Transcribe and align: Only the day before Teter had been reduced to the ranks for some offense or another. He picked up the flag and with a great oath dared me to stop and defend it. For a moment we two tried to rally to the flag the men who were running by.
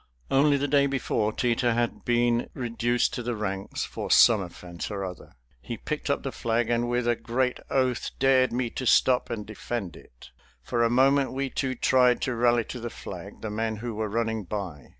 Only 0.31 0.57
the 0.57 0.67
day 0.67 0.87
before 0.87 1.31
Teter 1.31 1.75
had 1.75 2.03
been 2.05 2.49
reduced 2.55 3.13
to 3.13 3.21
the 3.21 3.35
ranks 3.35 3.83
for 3.85 4.09
some 4.09 4.41
offense 4.41 4.89
or 4.89 5.03
another. 5.03 5.33
He 5.61 5.77
picked 5.77 6.09
up 6.09 6.23
the 6.23 6.31
flag 6.31 6.71
and 6.71 6.89
with 6.89 7.07
a 7.07 7.15
great 7.15 7.59
oath 7.69 8.09
dared 8.17 8.51
me 8.51 8.71
to 8.71 8.87
stop 8.87 9.29
and 9.29 9.45
defend 9.45 9.95
it. 9.95 10.31
For 10.63 10.83
a 10.83 10.89
moment 10.89 11.33
we 11.33 11.51
two 11.51 11.75
tried 11.75 12.19
to 12.21 12.33
rally 12.33 12.63
to 12.63 12.79
the 12.79 12.89
flag 12.89 13.41
the 13.41 13.51
men 13.51 13.75
who 13.75 13.93
were 13.93 14.09
running 14.09 14.43
by. 14.45 14.89